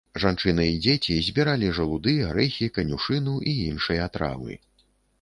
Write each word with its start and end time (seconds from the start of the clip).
Жанчыны 0.21 0.63
і 0.69 0.79
дзеці 0.85 1.17
збіралі 1.27 1.69
жалуды, 1.81 2.15
арэхі, 2.31 2.73
канюшыну 2.81 3.39
і 3.53 3.57
іншыя 3.71 4.13
травы. 4.19 4.63